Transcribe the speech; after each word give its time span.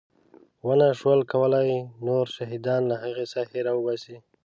ونه 0.67 0.87
شول 0.99 1.19
کولی 1.31 1.71
نور 2.07 2.25
شهیدان 2.35 2.81
له 2.91 2.95
هغې 3.03 3.25
ساحې 3.33 3.59
راوباسي. 3.67 4.17